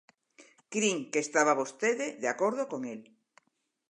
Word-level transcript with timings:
Crin 0.73 0.97
que 1.11 1.19
estaba 1.25 1.59
vostede 1.61 2.07
de 2.21 2.27
acordo 2.33 2.63
con 2.71 2.81
el. 2.93 3.01